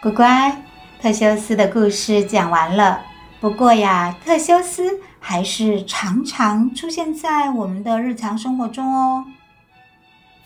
[0.00, 0.62] 乖乖，
[1.02, 3.02] 特修斯的故事讲完了。
[3.40, 9.24] 不过呀，特修斯还是常常出现在我们的日常生活中哦。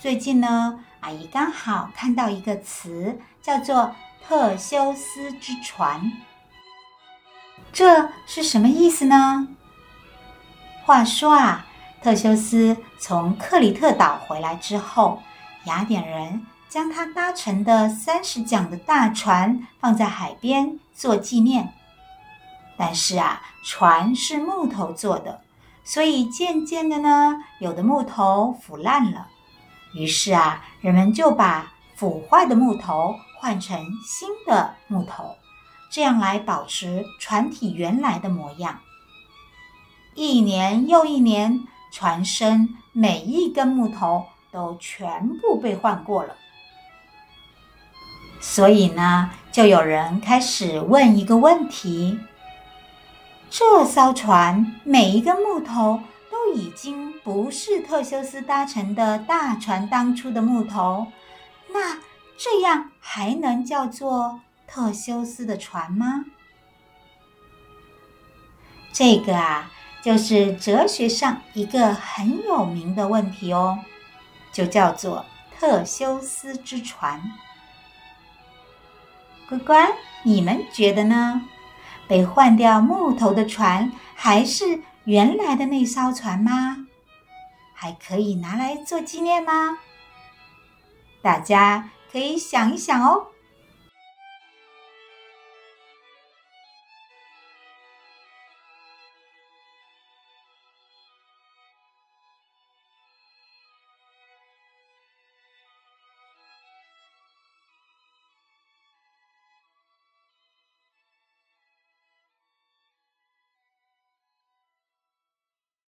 [0.01, 3.95] 最近呢，阿姨刚好看到一个词，叫做
[4.27, 6.11] “特修斯之船”。
[7.75, 9.49] 这是什么意思呢？
[10.83, 11.67] 话说啊，
[12.03, 15.23] 特修斯从克里特岛回来之后，
[15.65, 21.75] 雅典人，将他搭乘的三十桨的大船放在海边做纪念，
[22.79, 25.43] 但是啊，船是木头做的，
[25.85, 29.29] 所以渐渐的呢，有的木头腐烂了。
[29.93, 35.37] 于是啊，人们就把腐坏的木头换成新的木头，
[35.91, 38.81] 这样来保持船体原来的模样。
[40.15, 46.35] 一年又一年，船身每一根木头都全部被换过了。
[48.45, 52.19] 所以呢，就有人开始问一个问题：
[53.49, 61.07] 这艘船每一个木头都已经不是特修斯搭乘的大船当初的木头，
[61.73, 61.99] 那
[62.37, 66.25] 这样还能叫做特修斯的船吗？
[68.93, 69.71] 这个啊，
[70.03, 73.79] 就是哲学上一个很有名的问题哦，
[74.53, 75.25] 就叫做
[75.59, 77.23] 特修斯之船。
[79.53, 81.43] 客官，你们觉得呢？
[82.09, 86.87] 被换掉木头的船还是原来的那艘船吗？
[87.75, 89.79] 还可以拿来做纪念吗？
[91.21, 93.27] 大家可以想一想哦。